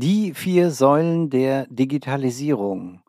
[0.00, 3.00] Die vier Säulen der Digitalisierung.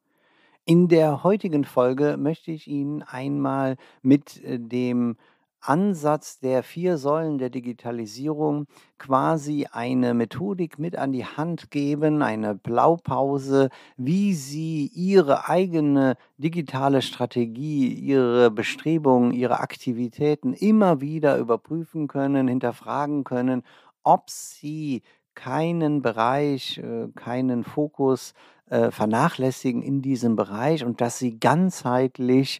[0.65, 5.15] In der heutigen Folge möchte ich Ihnen einmal mit äh, dem
[5.61, 8.65] Ansatz der vier Säulen der Digitalisierung
[8.97, 17.03] quasi eine Methodik mit an die Hand geben, eine Blaupause, wie Sie Ihre eigene digitale
[17.03, 23.61] Strategie, Ihre Bestrebungen, Ihre Aktivitäten immer wieder überprüfen können, hinterfragen können,
[24.03, 25.03] ob Sie
[25.39, 28.33] keinen Bereich, äh, keinen Fokus
[28.69, 32.59] äh, vernachlässigen in diesem Bereich und dass sie ganzheitlich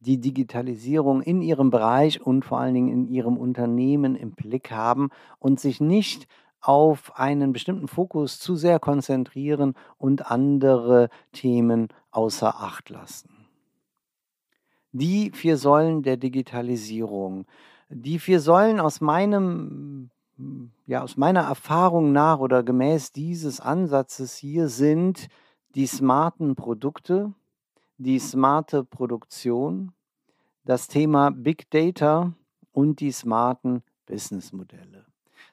[0.00, 5.10] die Digitalisierung in ihrem Bereich und vor allen Dingen in ihrem Unternehmen im Blick haben
[5.38, 6.26] und sich nicht
[6.60, 13.46] auf einen bestimmten Fokus zu sehr konzentrieren und andere Themen außer Acht lassen.
[14.90, 17.46] Die vier Säulen der Digitalisierung.
[17.88, 20.10] Die vier Säulen aus meinem
[20.86, 25.28] ja, aus meiner Erfahrung nach oder gemäß dieses Ansatzes hier sind
[25.74, 27.32] die smarten Produkte,
[27.98, 29.92] die smarte Produktion,
[30.64, 32.34] das Thema Big Data
[32.72, 35.06] und die smarten Businessmodelle.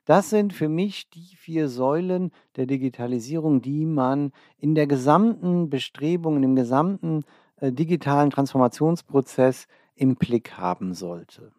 [0.06, 6.36] Das sind für mich die vier Säulen der Digitalisierung, die man in der gesamten Bestrebung,
[6.38, 7.24] in dem gesamten
[7.58, 11.54] äh, digitalen Transformationsprozess im Blick haben sollte.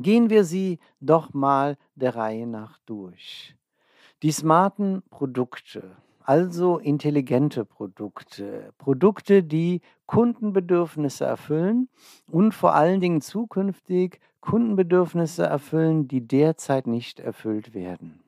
[0.00, 3.54] Gehen wir sie doch mal der Reihe nach durch.
[4.22, 5.94] Die smarten Produkte,
[6.24, 11.90] also intelligente Produkte, Produkte, die Kundenbedürfnisse erfüllen
[12.30, 18.20] und vor allen Dingen zukünftig Kundenbedürfnisse erfüllen, die derzeit nicht erfüllt werden.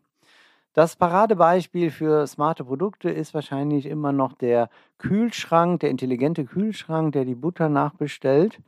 [0.75, 4.69] Das Paradebeispiel für smarte Produkte ist wahrscheinlich immer noch der
[4.99, 8.59] Kühlschrank, der intelligente Kühlschrank, der die Butter nachbestellt.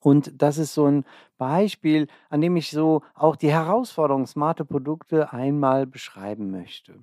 [0.00, 1.04] Und das ist so ein
[1.38, 6.94] Beispiel, an dem ich so auch die Herausforderung smarte Produkte einmal beschreiben möchte.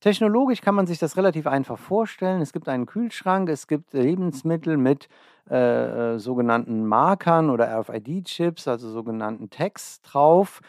[0.00, 2.40] Technologisch kann man sich das relativ einfach vorstellen.
[2.40, 5.08] Es gibt einen Kühlschrank, es gibt Lebensmittel mit
[5.50, 10.60] äh, äh sogenannten Markern oder RFID-Chips, also sogenannten Tags drauf,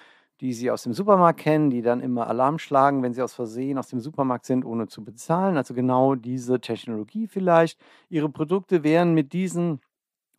[0.41, 3.77] die Sie aus dem Supermarkt kennen, die dann immer Alarm schlagen, wenn Sie aus Versehen
[3.77, 5.57] aus dem Supermarkt sind, ohne zu bezahlen.
[5.57, 7.79] Also genau diese Technologie vielleicht.
[8.09, 9.79] Ihre Produkte wären mit diesen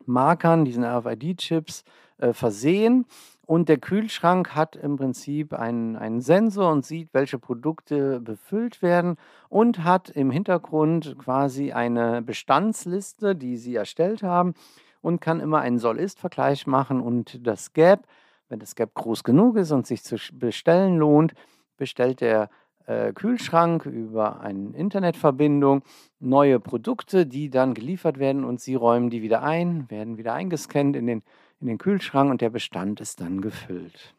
[0.07, 1.85] Markern, diesen RFID-Chips,
[2.19, 3.07] äh, versehen.
[3.47, 9.17] Und der Kühlschrank hat im Prinzip einen, einen Sensor und sieht, welche Produkte befüllt werden
[9.49, 14.55] und hat im Hintergrund quasi eine Bestandsliste, die Sie erstellt haben
[15.01, 18.07] und kann immer einen Soll-Ist-Vergleich machen und das Gap,
[18.49, 21.35] wenn das Gap groß genug ist und sich zu bestellen lohnt,
[21.77, 22.51] bestellt der
[22.87, 25.83] äh, Kühlschrank über eine Internetverbindung
[26.19, 30.97] neue Produkte, die dann geliefert werden und Sie räumen die wieder ein, werden wieder eingescannt
[30.97, 31.23] in den,
[31.61, 34.15] in den Kühlschrank und der Bestand ist dann gefüllt.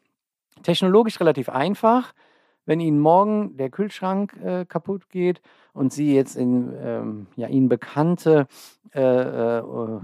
[0.62, 2.14] Technologisch relativ einfach.
[2.64, 5.40] Wenn Ihnen morgen der Kühlschrank äh, kaputt geht
[5.72, 8.46] und Sie jetzt in ähm, ja, Ihnen bekannte
[8.94, 10.00] äh, äh, äh,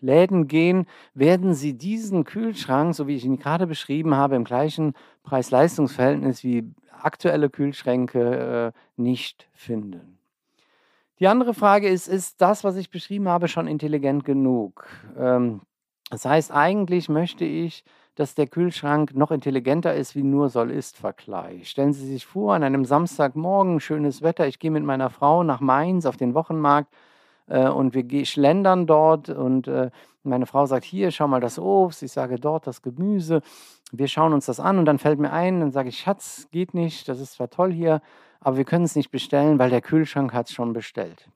[0.00, 4.94] Läden gehen, werden Sie diesen Kühlschrank, so wie ich ihn gerade beschrieben habe, im gleichen
[5.22, 10.18] Preis-Leistungs-Verhältnis wie aktuelle Kühlschränke äh, nicht finden.
[11.20, 14.86] Die andere Frage ist, ist das, was ich beschrieben habe, schon intelligent genug?
[15.16, 15.62] Ähm,
[16.10, 17.84] das heißt, eigentlich möchte ich,
[18.18, 21.70] dass der Kühlschrank noch intelligenter ist wie nur Soll-Ist-Vergleich.
[21.70, 25.60] Stellen Sie sich vor, an einem Samstagmorgen, schönes Wetter, ich gehe mit meiner Frau nach
[25.60, 26.92] Mainz auf den Wochenmarkt
[27.46, 29.90] äh, und wir schlendern dort und äh,
[30.24, 33.40] meine Frau sagt, hier, schau mal das Obst, ich sage dort das Gemüse.
[33.92, 36.74] Wir schauen uns das an und dann fällt mir ein, dann sage ich, Schatz, geht
[36.74, 38.02] nicht, das ist zwar toll hier,
[38.40, 41.30] aber wir können es nicht bestellen, weil der Kühlschrank hat es schon bestellt.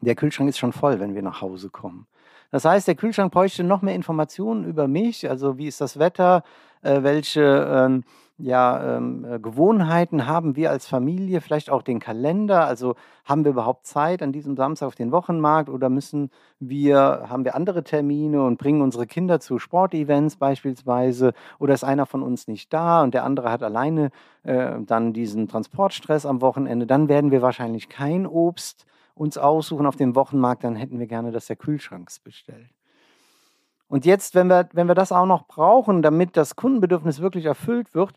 [0.00, 2.06] Der Kühlschrank ist schon voll, wenn wir nach Hause kommen.
[2.50, 6.42] Das heißt, der Kühlschrank bräuchte noch mehr Informationen über mich, also wie ist das Wetter,
[6.82, 8.04] äh, welche ähm,
[8.38, 12.94] ja, ähm, äh, Gewohnheiten haben wir als Familie, vielleicht auch den Kalender, also
[13.24, 17.54] haben wir überhaupt Zeit an diesem Samstag auf den Wochenmarkt oder müssen wir, haben wir
[17.54, 22.72] andere Termine und bringen unsere Kinder zu Sportevents beispielsweise oder ist einer von uns nicht
[22.74, 24.10] da und der andere hat alleine
[24.42, 28.84] äh, dann diesen Transportstress am Wochenende, dann werden wir wahrscheinlich kein Obst
[29.16, 32.68] uns aussuchen auf dem Wochenmarkt, dann hätten wir gerne, dass der Kühlschrank es bestellt.
[33.88, 37.94] Und jetzt, wenn wir, wenn wir das auch noch brauchen, damit das Kundenbedürfnis wirklich erfüllt
[37.94, 38.12] wird,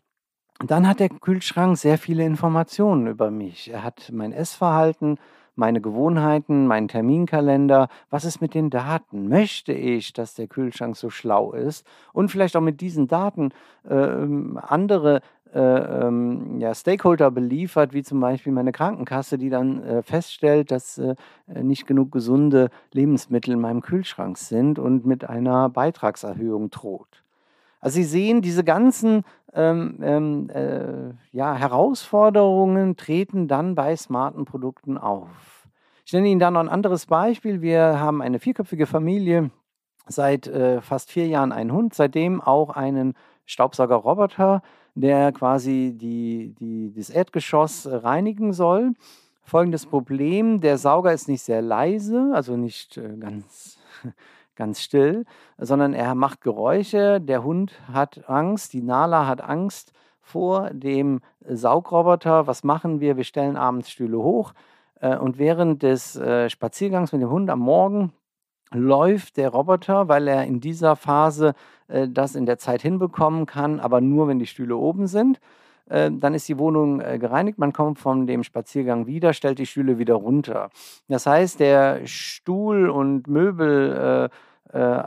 [0.66, 3.70] dann hat der Kühlschrank sehr viele Informationen über mich.
[3.72, 5.18] Er hat mein Essverhalten,
[5.54, 7.88] meine Gewohnheiten, meinen Terminkalender.
[8.10, 9.28] Was ist mit den Daten?
[9.28, 13.50] Möchte ich, dass der Kühlschrank so schlau ist und vielleicht auch mit diesen Daten
[13.88, 15.22] äh, andere
[15.54, 15.58] äh,
[16.06, 21.14] ähm, ja, Stakeholder beliefert, wie zum Beispiel meine Krankenkasse, die dann äh, feststellt, dass äh,
[21.48, 27.24] nicht genug gesunde Lebensmittel in meinem Kühlschrank sind und mit einer Beitragserhöhung droht.
[27.80, 29.24] Also Sie sehen, diese ganzen
[29.54, 35.66] ähm, ähm, äh, ja, Herausforderungen treten dann bei smarten Produkten auf.
[36.04, 37.62] Ich nenne Ihnen da noch ein anderes Beispiel.
[37.62, 39.50] Wir haben eine vierköpfige Familie,
[40.06, 43.14] seit äh, fast vier Jahren einen Hund, seitdem auch einen
[43.46, 44.62] Staubsaugerroboter,
[44.94, 48.92] der quasi die, die, das Erdgeschoss reinigen soll.
[49.42, 53.78] Folgendes Problem, der Sauger ist nicht sehr leise, also nicht äh, ganz,
[54.54, 55.24] ganz still,
[55.58, 57.20] sondern er macht Geräusche.
[57.20, 62.46] Der Hund hat Angst, die Nala hat Angst vor dem Saugroboter.
[62.46, 63.16] Was machen wir?
[63.16, 64.52] Wir stellen abends Stühle hoch
[65.00, 68.12] äh, und während des äh, Spaziergangs mit dem Hund am Morgen
[68.72, 71.54] läuft der Roboter, weil er in dieser Phase
[71.88, 75.40] äh, das in der Zeit hinbekommen kann, aber nur, wenn die Stühle oben sind.
[75.88, 79.66] Äh, dann ist die Wohnung äh, gereinigt, man kommt von dem Spaziergang wieder, stellt die
[79.66, 80.70] Stühle wieder runter.
[81.08, 84.34] Das heißt, der Stuhl- und Möbel- äh,
[84.72, 85.02] äh,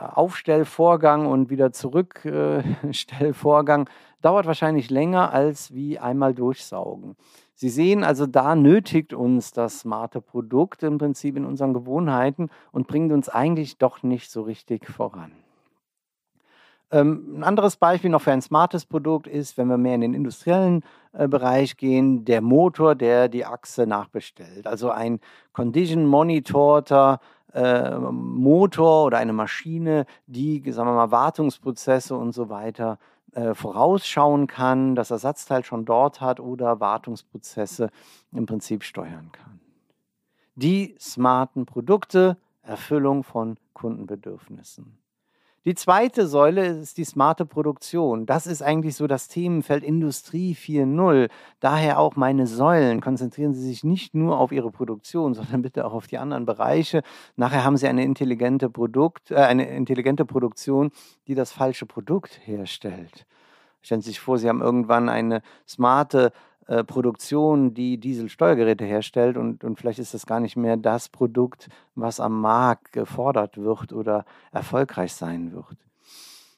[1.25, 3.89] und wieder Zurückstellvorgang
[4.21, 7.15] dauert wahrscheinlich länger als wie einmal durchsaugen.
[7.63, 12.87] Sie sehen also, da nötigt uns das smarte Produkt im Prinzip in unseren Gewohnheiten und
[12.87, 15.31] bringt uns eigentlich doch nicht so richtig voran.
[16.91, 20.13] Ähm, ein anderes Beispiel noch für ein smartes Produkt ist, wenn wir mehr in den
[20.13, 20.83] industriellen
[21.13, 24.67] äh, Bereich gehen, der Motor, der die Achse nachbestellt.
[24.67, 25.21] Also ein
[25.53, 27.21] Condition Monitorter
[27.53, 32.97] äh, Motor oder eine Maschine, die, sagen wir mal, Wartungsprozesse und so weiter
[33.33, 37.89] äh, vorausschauen kann, das Ersatzteil schon dort hat oder Wartungsprozesse
[38.31, 39.59] im Prinzip steuern kann.
[40.55, 45.02] Die smarten Produkte, Erfüllung von Kundenbedürfnissen.
[45.65, 48.25] Die zweite Säule ist die smarte Produktion.
[48.25, 51.29] Das ist eigentlich so das Themenfeld Industrie 4.0.
[51.61, 52.99] Daher auch meine Säulen.
[52.99, 57.01] Konzentrieren Sie sich nicht nur auf Ihre Produktion, sondern bitte auch auf die anderen Bereiche.
[57.37, 60.91] Nachher haben Sie eine intelligente Produkt, äh, eine intelligente Produktion,
[61.27, 63.25] die das falsche Produkt herstellt.
[63.81, 66.33] Stellen Sie sich vor, Sie haben irgendwann eine smarte
[66.67, 71.69] äh, Produktion, die Dieselsteuergeräte herstellt und, und vielleicht ist das gar nicht mehr das Produkt,
[71.95, 75.77] was am Markt gefordert wird oder erfolgreich sein wird.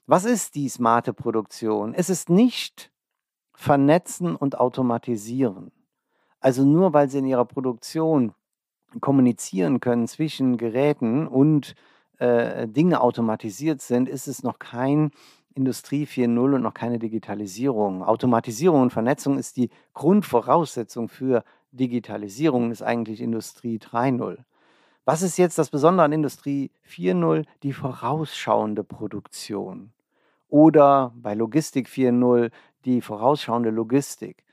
[0.07, 1.95] Was ist die smarte Produktion?
[1.95, 2.91] Es ist nicht
[3.53, 5.71] vernetzen und automatisieren.
[6.39, 8.33] Also nur weil Sie in Ihrer Produktion
[9.01, 11.73] kommunizieren können zwischen Geräten und
[12.19, 15.11] äh, Dinge automatisiert sind, ist es noch kein
[15.55, 18.03] Industrie 4.0 und noch keine Digitalisierung.
[18.03, 24.37] Automatisierung und Vernetzung ist die Grundvoraussetzung für Digitalisierung, ist eigentlich Industrie 3.0.
[25.05, 27.45] Was ist jetzt das Besondere an Industrie 4.0?
[27.63, 29.91] Die vorausschauende Produktion.
[30.49, 32.51] Oder bei Logistik 4.0
[32.85, 34.43] die vorausschauende Logistik.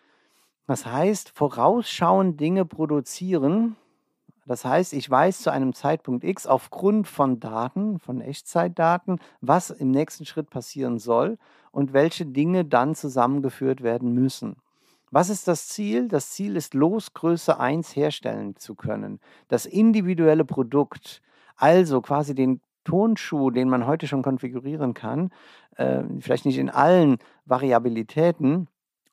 [0.66, 3.76] Das heißt, vorausschauend Dinge produzieren,
[4.46, 9.90] das heißt, ich weiß zu einem Zeitpunkt X aufgrund von Daten, von Echtzeitdaten, was im
[9.90, 11.38] nächsten Schritt passieren soll
[11.70, 14.56] und welche Dinge dann zusammengeführt werden müssen.
[15.10, 16.08] Was ist das Ziel?
[16.08, 19.20] Das Ziel ist, Losgröße 1 herstellen zu können.
[19.48, 21.20] Das individuelle Produkt,
[21.56, 25.30] also quasi den Tonschuh, den man heute schon konfigurieren kann,
[25.76, 28.68] äh, vielleicht nicht in allen Variabilitäten,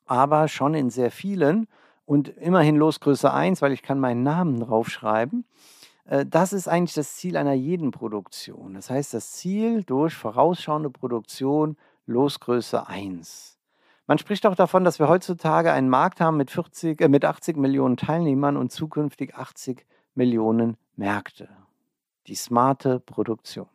[0.06, 1.68] aber schon in sehr vielen
[2.10, 5.46] und immerhin Losgröße 1, weil ich kann meinen Namen draufschreiben.
[6.06, 8.74] Äh, das ist eigentlich das Ziel einer jeden Produktion.
[8.74, 13.60] Das heißt, das Ziel durch vorausschauende Produktion Losgröße 1.
[14.08, 17.58] Man spricht auch davon, dass wir heutzutage einen Markt haben mit, 40, äh, mit 80
[17.58, 19.86] Millionen Teilnehmern und zukünftig 80
[20.16, 21.48] Millionen Märkte.
[22.26, 23.68] die smarte Produktion.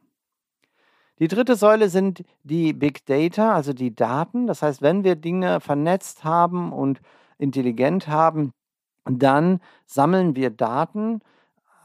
[1.20, 4.48] Die dritte Säule sind die Big Data, also die Daten.
[4.48, 7.00] Das heißt, wenn wir Dinge vernetzt haben und
[7.38, 8.52] intelligent haben,
[9.04, 11.20] dann sammeln wir Daten,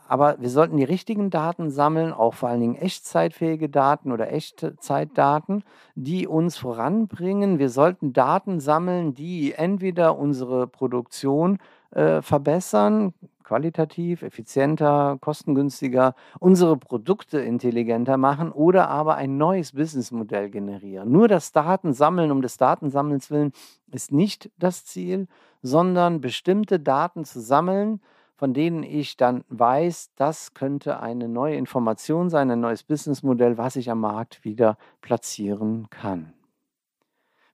[0.08, 5.64] aber wir sollten die richtigen Daten sammeln, auch vor allen Dingen echtzeitfähige Daten oder Echtzeitdaten,
[5.94, 7.60] die uns voranbringen.
[7.60, 11.60] Wir sollten Daten sammeln, die entweder unsere Produktion
[11.92, 13.14] äh, verbessern,
[13.50, 21.12] qualitativ, effizienter, kostengünstiger, unsere Produkte intelligenter machen oder aber ein neues Businessmodell generieren.
[21.12, 23.52] Nur das Datensammeln um des Datensammelns willen
[23.92, 25.28] ist nicht das Ziel,
[25.64, 28.02] sondern bestimmte Daten zu sammeln,
[28.36, 33.78] von denen ich dann weiß, das könnte eine neue Information sein, ein neues Businessmodell, was
[33.78, 36.34] ich am Markt wieder platzieren kann.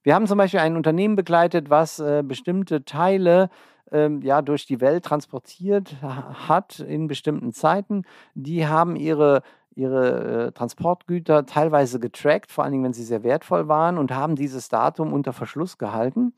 [0.02, 3.48] Wir haben zum Beispiel ein Unternehmen begleitet, was äh, bestimmte Teile
[3.92, 8.04] ähm, ja, durch die Welt transportiert hat in bestimmten Zeiten.
[8.34, 9.42] Die haben ihre,
[9.74, 14.36] ihre äh, Transportgüter teilweise getrackt, vor allen Dingen, wenn sie sehr wertvoll waren, und haben
[14.36, 16.34] dieses Datum unter Verschluss gehalten.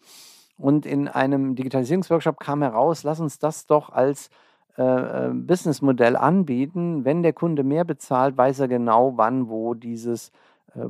[0.57, 4.29] Und in einem Digitalisierungsworkshop kam heraus, lass uns das doch als
[4.77, 7.05] äh, äh, Businessmodell anbieten.
[7.05, 10.33] Wenn der Kunde mehr bezahlt, weiß er genau, wann, wo dieses äh,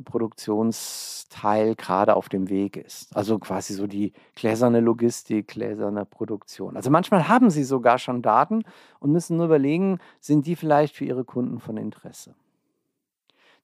[0.04, 3.14] Produktionsteil gerade auf dem Weg ist.
[3.16, 6.76] Also quasi so die gläserne Logistik, gläserne Produktion.
[6.76, 8.62] Also manchmal haben sie sogar schon Daten
[9.00, 12.34] und müssen nur überlegen, sind die vielleicht für ihre Kunden von Interesse.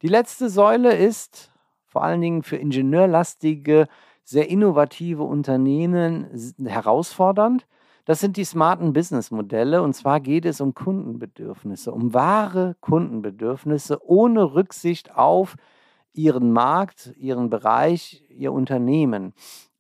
[0.03, 1.51] Die letzte Säule ist
[1.87, 3.87] vor allen Dingen für ingenieurlastige
[4.25, 6.27] sehr innovative Unternehmen
[6.65, 7.67] herausfordernd.
[8.05, 14.55] Das sind die smarten Business-Modelle und zwar geht es um Kundenbedürfnisse, um wahre Kundenbedürfnisse ohne
[14.55, 15.57] Rücksicht auf
[16.15, 19.35] ihren Markt, ihren Bereich, ihr Unternehmen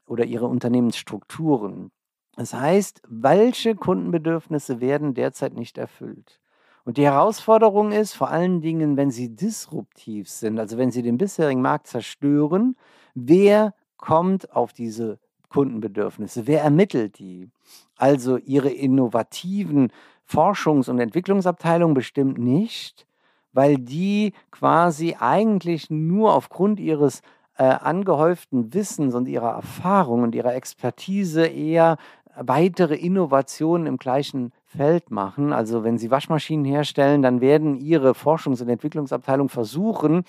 [0.06, 1.90] oder ihre Unternehmensstrukturen.
[2.36, 6.40] Das heißt, welche Kundenbedürfnisse werden derzeit nicht erfüllt?
[6.84, 11.16] Und die Herausforderung ist vor allen Dingen, wenn sie disruptiv sind, also wenn sie den
[11.16, 12.76] bisherigen Markt zerstören,
[13.14, 16.46] wer kommt auf diese Kundenbedürfnisse?
[16.46, 17.48] Wer ermittelt die?
[17.96, 19.92] Also ihre innovativen
[20.28, 23.06] Forschungs- und Entwicklungsabteilungen bestimmt nicht,
[23.54, 27.22] weil die quasi eigentlich nur aufgrund ihres
[27.56, 31.96] äh, angehäuften Wissens und ihrer Erfahrung und ihrer Expertise eher
[32.36, 35.52] weitere Innovationen im gleichen Feld machen.
[35.52, 40.24] Also wenn Sie Waschmaschinen herstellen, dann werden Ihre Forschungs- und Entwicklungsabteilung versuchen,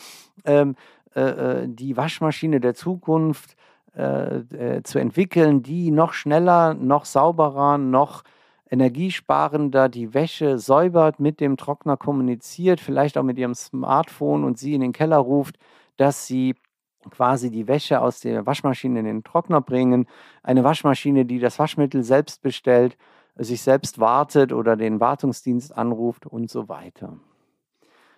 [0.45, 0.75] ähm,
[1.15, 3.55] äh, äh, die Waschmaschine der Zukunft
[3.97, 8.23] äh, äh, zu entwickeln, die noch schneller, noch sauberer, noch
[8.69, 14.73] energiesparender die Wäsche säubert, mit dem Trockner kommuniziert, vielleicht auch mit ihrem Smartphone und sie
[14.73, 15.57] in den Keller ruft,
[15.97, 16.55] dass sie
[17.09, 20.07] quasi die Wäsche aus der Waschmaschine in den Trockner bringen.
[20.41, 22.97] Eine Waschmaschine, die das Waschmittel selbst bestellt,
[23.35, 27.17] sich selbst wartet oder den Wartungsdienst anruft und so weiter.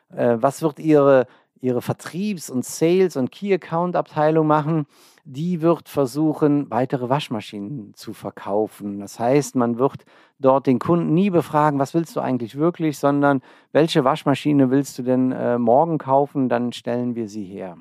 [0.10, 1.27] Äh, was wird Ihre
[1.61, 4.85] ihre Vertriebs- und Sales- und Key-Account-Abteilung machen,
[5.25, 8.99] die wird versuchen, weitere Waschmaschinen zu verkaufen.
[8.99, 10.05] Das heißt, man wird
[10.39, 13.41] dort den Kunden nie befragen, was willst du eigentlich wirklich, sondern
[13.73, 17.77] welche Waschmaschine willst du denn äh, morgen kaufen, dann stellen wir sie her.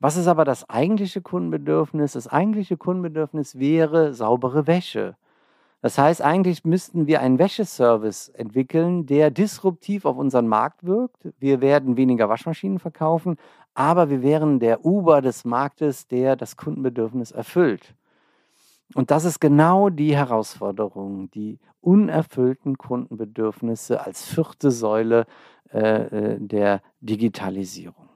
[0.00, 2.12] Was ist aber das eigentliche Kundenbedürfnis?
[2.12, 5.16] Das eigentliche Kundenbedürfnis wäre saubere Wäsche.
[5.80, 11.28] Das heißt, eigentlich müssten wir einen Wäscheservice entwickeln, der disruptiv auf unseren Markt wirkt.
[11.38, 13.36] Wir werden weniger Waschmaschinen verkaufen,
[13.74, 17.94] aber wir wären der Uber des Marktes, der das Kundenbedürfnis erfüllt.
[18.94, 25.26] Und das ist genau die Herausforderung, die unerfüllten Kundenbedürfnisse als vierte Säule
[25.72, 28.08] äh, äh der Digitalisierung.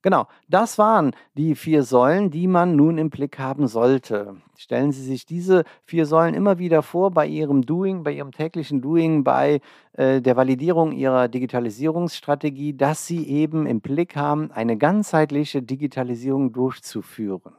[0.00, 4.36] Genau, das waren die vier Säulen, die man nun im Blick haben sollte.
[4.56, 8.80] Stellen Sie sich diese vier Säulen immer wieder vor bei Ihrem Doing, bei Ihrem täglichen
[8.80, 9.60] Doing, bei
[9.94, 17.54] äh, der Validierung Ihrer Digitalisierungsstrategie, dass Sie eben im Blick haben, eine ganzheitliche Digitalisierung durchzuführen.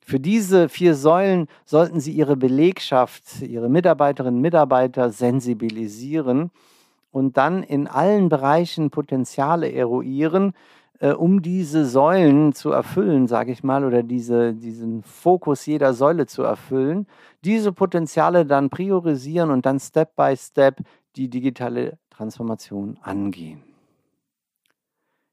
[0.00, 6.50] Für diese vier Säulen sollten Sie Ihre Belegschaft, Ihre Mitarbeiterinnen und Mitarbeiter sensibilisieren
[7.10, 10.52] und dann in allen Bereichen Potenziale eruieren,
[11.00, 16.26] äh, um diese Säulen zu erfüllen, sage ich mal, oder diese, diesen Fokus jeder Säule
[16.26, 17.06] zu erfüllen,
[17.44, 20.80] diese Potenziale dann priorisieren und dann Step by Step
[21.16, 23.62] die digitale Transformation angehen.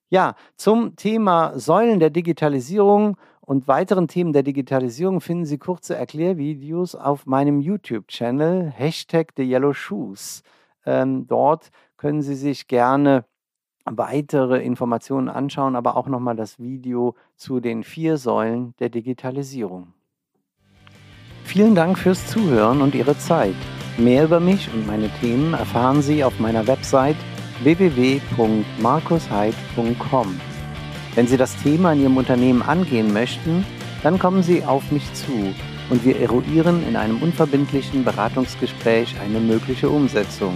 [0.10, 6.96] Ja, zum Thema Säulen der Digitalisierung und weiteren Themen der Digitalisierung finden Sie kurze Erklärvideos
[6.96, 10.43] auf meinem YouTube-Channel, Hashtag The Yellow Shoes.
[10.86, 13.25] Ähm, dort können Sie sich gerne
[13.85, 19.93] weitere Informationen anschauen, aber auch nochmal das Video zu den vier Säulen der Digitalisierung.
[21.43, 23.55] Vielen Dank fürs Zuhören und Ihre Zeit.
[23.97, 27.17] Mehr über mich und meine Themen erfahren Sie auf meiner Website
[27.61, 30.39] www.markusheid.com.
[31.15, 33.63] Wenn Sie das Thema in Ihrem Unternehmen angehen möchten,
[34.01, 35.53] dann kommen Sie auf mich zu
[35.89, 40.55] und wir eruieren in einem unverbindlichen Beratungsgespräch eine mögliche Umsetzung.